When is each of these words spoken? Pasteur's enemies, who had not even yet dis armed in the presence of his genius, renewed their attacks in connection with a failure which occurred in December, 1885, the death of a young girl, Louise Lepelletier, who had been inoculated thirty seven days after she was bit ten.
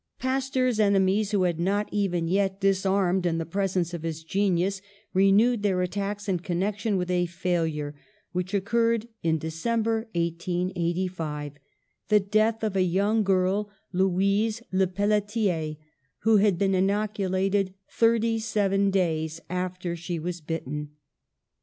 Pasteur's 0.17 0.79
enemies, 0.79 1.29
who 1.29 1.43
had 1.43 1.59
not 1.59 1.87
even 1.91 2.27
yet 2.27 2.59
dis 2.59 2.87
armed 2.87 3.27
in 3.27 3.37
the 3.37 3.45
presence 3.45 3.93
of 3.93 4.01
his 4.01 4.23
genius, 4.23 4.81
renewed 5.13 5.61
their 5.61 5.79
attacks 5.83 6.27
in 6.27 6.39
connection 6.39 6.97
with 6.97 7.11
a 7.11 7.27
failure 7.27 7.93
which 8.31 8.55
occurred 8.55 9.07
in 9.21 9.37
December, 9.37 10.07
1885, 10.15 11.53
the 12.09 12.19
death 12.19 12.63
of 12.63 12.75
a 12.75 12.81
young 12.81 13.21
girl, 13.21 13.69
Louise 13.93 14.63
Lepelletier, 14.73 15.75
who 16.21 16.37
had 16.37 16.57
been 16.57 16.73
inoculated 16.73 17.75
thirty 17.87 18.39
seven 18.39 18.89
days 18.89 19.39
after 19.51 19.95
she 19.95 20.17
was 20.17 20.41
bit 20.41 20.65
ten. 20.65 20.89